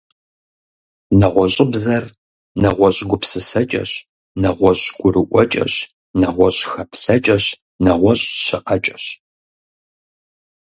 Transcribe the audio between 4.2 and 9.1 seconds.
нэгъуэщӀ гурыӀуэкӀэщ, нэгъуэщӀ хэплъэкӀэщ, нэгъуэщӀ щыӀэкӀэщ.